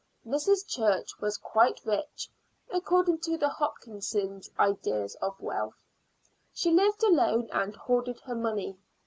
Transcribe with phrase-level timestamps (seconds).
[0.25, 0.67] Mrs.
[0.67, 2.27] Church was quite rich,
[2.71, 5.75] according to the Hopkinses' ideas of wealth.
[6.51, 8.79] She lived alone and hoarded her money.